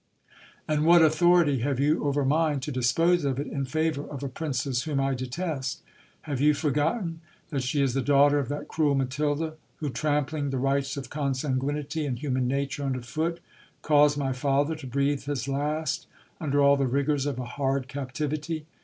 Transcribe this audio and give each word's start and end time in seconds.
And 0.67 0.83
what 0.83 1.03
authority 1.03 1.59
have 1.59 1.79
you 1.79 2.03
over 2.05 2.25
mine 2.25 2.59
to 2.61 2.71
dispose 2.71 3.23
of 3.23 3.39
it 3.39 3.45
in 3.45 3.65
favour 3.65 4.03
of 4.09 4.23
a 4.23 4.29
princess 4.29 4.81
whom 4.81 4.99
I 4.99 5.13
detest? 5.13 5.83
Have 6.21 6.41
you 6.41 6.55
forgotten 6.55 7.21
that 7.49 7.61
she 7.61 7.83
is 7.83 7.93
the 7.93 8.01
daughter 8.01 8.39
of 8.39 8.49
that 8.49 8.67
cruel 8.67 8.95
Matilda, 8.95 9.57
who, 9.75 9.91
trampling 9.91 10.49
the 10.49 10.57
rights 10.57 10.97
of 10.97 11.11
consanguinity 11.11 12.07
and 12.07 12.17
human 12.17 12.47
nature 12.47 12.83
under 12.83 13.03
foot, 13.03 13.41
caused 13.83 14.17
my 14.17 14.33
father 14.33 14.73
to 14.77 14.87
breathe 14.87 15.25
his 15.25 15.47
last 15.47 16.07
under 16.39 16.63
all 16.63 16.77
the 16.77 16.87
rigours 16.87 17.27
of 17.27 17.37
a 17.37 17.45
hard 17.45 17.87
captivity 17.87 18.65